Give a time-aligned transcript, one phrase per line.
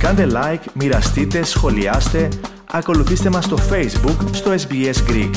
[0.00, 2.28] Κάντε like, μοιραστείτε, σχολιάστε,
[2.70, 5.34] ακολουθήστε μας στο Facebook, στο SBS Greek.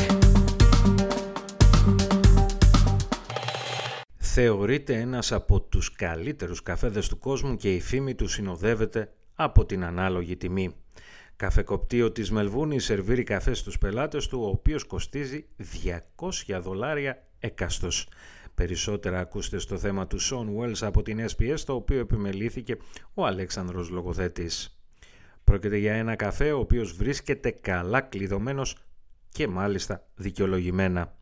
[4.18, 9.84] Θεωρείται ένας από τους καλύτερους καφέδες του κόσμου και η φήμη του συνοδεύεται από την
[9.84, 10.76] ανάλογη τιμή.
[11.36, 18.08] Καφεκοπτείο της Μελβούνης σερβίρει καφέ στους πελάτες του, ο οποίος κοστίζει 200 δολάρια έκαστος.
[18.56, 22.78] Περισσότερα ακούστε στο θέμα του Sean Wells από την SPS, το οποίο επιμελήθηκε
[23.14, 24.78] ο Αλέξανδρος Λογοθέτης.
[25.44, 28.78] Πρόκειται για ένα καφέ ο οποίος βρίσκεται καλά κλειδωμένος
[29.30, 31.16] και μάλιστα δικαιολογημένα.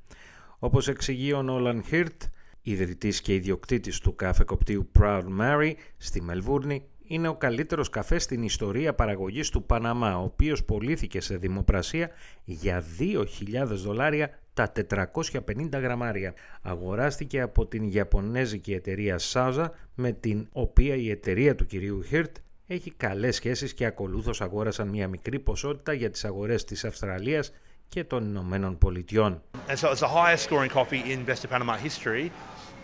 [0.59, 2.21] Όπως εξηγεί ο Νόλαν Χίρτ,
[2.61, 8.43] ιδρυτής και ιδιοκτήτης του κάφε κοπτίου Proud Mary στη Μελβούρνη, είναι ο καλύτερος καφέ στην
[8.43, 12.09] ιστορία παραγωγής του Παναμά, ο οποίος πωλήθηκε σε δημοπρασία
[12.43, 13.25] για 2.000
[13.65, 14.39] δολάρια
[14.69, 16.33] τα 450 γραμμάρια.
[16.61, 22.35] Αγοράστηκε από την Ιαπωνέζικη εταιρεία Saza, με την οποία η εταιρεία του κυρίου Χίρτ
[22.67, 27.51] έχει καλές σχέσεις και ακολούθως αγόρασαν μια μικρή ποσότητα για τις αγορές της Αυστραλίας
[27.89, 29.41] και των Ηνωμένων Πολιτειών.
[29.67, 32.31] And so it's the highest scoring coffee in Best of Panama history,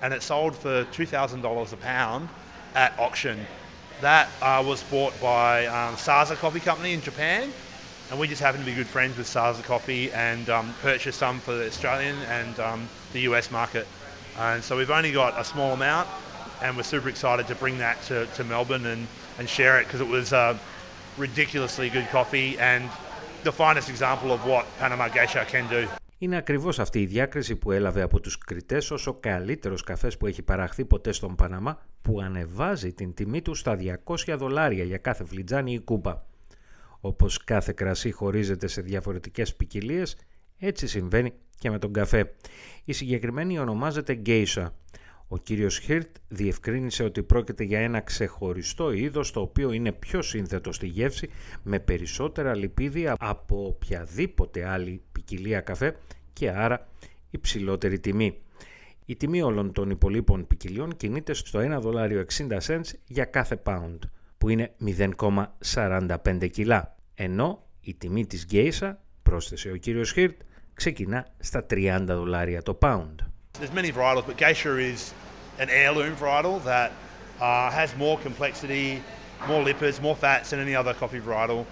[0.02, 2.23] and it sold for $2,000 a pound
[2.83, 3.37] at auction.
[4.02, 7.43] That uh, was bought by um, Sasa Coffee Company in Japan,
[8.10, 11.38] and we just happen to be good friends with Sasa Coffee and um, purchased some
[11.41, 13.86] for the Australian and um, the US market.
[14.38, 16.08] And so we've only got a small amount,
[16.62, 19.06] and we're super excited to bring that to, to Melbourne and,
[19.38, 20.58] and share it because it was uh,
[21.16, 22.88] ridiculously good coffee and
[23.44, 25.88] the finest example of what Panama Geisha can do.
[26.18, 30.27] Είναι ακριβώς αυτή η διάκριση που έλαβε από τους κριτές ως ο καλύτερος καφές που
[30.27, 35.24] έχει παραχθεί ποτέ στον Παναμά που ανεβάζει την τιμή του στα 200 δολάρια για κάθε
[35.24, 36.27] φλιτζάνι ή κούπα.
[37.08, 40.03] Όπως κάθε κρασί χωρίζεται σε διαφορετικές ποικιλίε,
[40.58, 42.33] έτσι συμβαίνει και με τον καφέ.
[42.83, 44.67] Η συγκεκριμένη ονομάζεται Geisha.
[45.27, 50.72] Ο κύριος Χίρτ διευκρίνησε ότι πρόκειται για ένα ξεχωριστό είδος το οποίο είναι πιο σύνθετο
[50.72, 51.30] στη γεύση
[51.64, 55.95] με περισσότερα λιπίδια από οποιαδήποτε άλλη ποικιλία καφέ
[56.33, 56.87] και άρα
[57.30, 58.37] υψηλότερη τιμή.
[59.05, 63.99] Η τιμή όλων των υπολείπων ποικιλιών κινείται στο 1 δολάριο 60 cents για κάθε pound
[64.37, 70.40] που είναι 0,45 κιλά ενώ η τιμή της γκέισα, πρόσθεσε ο κύριος Χίρτ,
[70.74, 73.14] ξεκινά στα 30 δολάρια το pound.
[73.61, 75.12] There's many varietals, but Geisha is
[75.58, 76.90] an heirloom varietal that
[77.40, 79.02] uh, has more complexity,
[79.50, 81.64] more lipids, more fats than any other coffee varietal,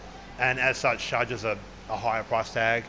[0.47, 1.55] and as such charges a,
[1.97, 2.83] a higher price tag.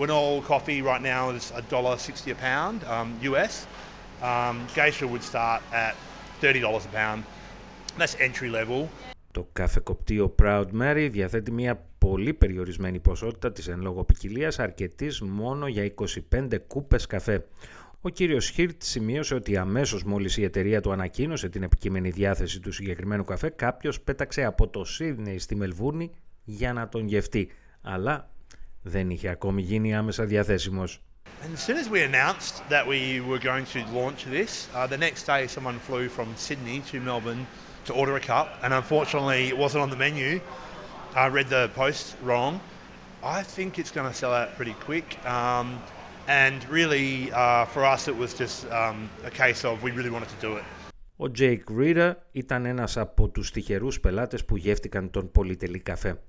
[0.00, 3.66] When all coffee right now is $1.60 a pound um, US,
[4.22, 5.94] um, Geisha would start at
[6.40, 7.24] $30 a pound.
[7.98, 8.88] That's entry level.
[9.30, 15.67] Το καφεκοπτείο Proud Mary διαθέτει μια πολύ περιορισμένη ποσότητα της εν λόγω ποικιλίας αρκετής μόνο
[15.67, 15.93] για
[16.31, 17.45] 25 κούπες καφέ.
[18.01, 22.71] Ο κύριος Χίρτ σημείωσε ότι αμέσως μόλις η εταιρεία του ανακοίνωσε την επικείμενη διάθεση του
[22.71, 26.11] συγκεκριμένου καφέ, κάποιος πέταξε από το Σίδνεϊ στη Μελβούρνη
[26.43, 27.51] για να τον γευτεί.
[27.81, 28.29] Αλλά
[28.81, 31.01] δεν είχε ακόμη γίνει άμεσα διαθέσιμος.
[31.43, 35.01] And as soon as we announced that we were going to launch this, uh, the
[35.07, 37.43] next day someone flew from Sydney to Melbourne
[37.87, 40.31] to order a cup, and unfortunately it wasn't on the menu.
[41.14, 42.60] I read the post wrong.
[43.22, 45.06] I think it's going to sell out pretty quick.
[45.36, 45.66] Um,
[46.28, 50.28] and really, uh, for us, it was just um, a case of we really wanted
[50.28, 50.64] to do it.
[51.20, 56.20] Ο Jake Reader ήταν ένας από τους τυχερούς πελάτες που γεύτηκαν τον πολυτελή καφέ.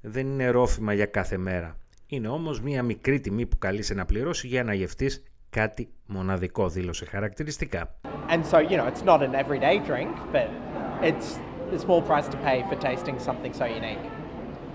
[0.00, 1.76] Δεν είναι ρόφημα για κάθε μέρα.
[2.06, 7.04] Είναι όμως μία μικρή τιμή που καλείσαι να πληρώσει για να γευτείς κάτι μοναδικό, δήλωσε
[7.04, 7.94] χαρακτηριστικά.
[8.28, 10.48] And so, you know, it's not an everyday drink, but
[11.02, 11.38] it's
[11.72, 14.04] a small price to pay for tasting something so unique.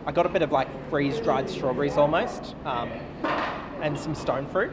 [0.06, 2.42] I got a bit of like freeze-dried strawberries almost,
[2.72, 2.88] um,
[3.80, 4.72] and some stone fruit.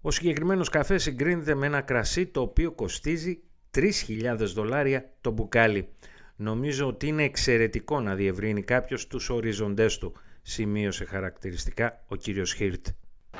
[0.00, 3.42] Ο συγκεκριμένος καφέ συγκρίνεται με ένα κρασί το οποίο κοστίζει
[3.74, 5.88] 3.000 δολάρια το μπουκάλι.
[6.36, 10.12] Νομίζω ότι είναι εξαιρετικό να διευρύνει κάποιος τους οριζοντές του,
[10.42, 12.86] σημείωσε χαρακτηριστικά ο κύριος Χίρτ.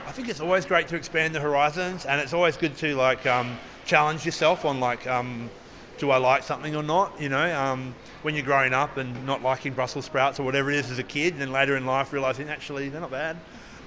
[0.08, 3.26] I think it's always great to expand the horizons, and it's always good to like
[3.26, 3.48] um,
[3.84, 5.50] challenge yourself on like, um,
[5.99, 7.19] do I like something or not?
[7.19, 10.77] You know, um, when you're growing up and not liking Brussels sprouts or whatever it
[10.77, 13.37] is as a kid, and then later in life realizing actually they're not bad.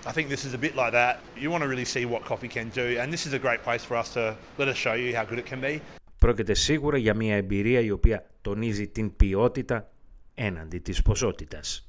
[0.06, 1.20] I think this is a bit like that.
[1.36, 3.84] You want to really see what coffee can do, and this is a great place
[3.84, 5.80] for us to let us show you how good it can be.
[6.19, 9.90] Πρόκειται σίγουρα για μια εμπειρία η οποία τονίζει την ποιότητα
[10.34, 11.88] έναντι της ποσότητας.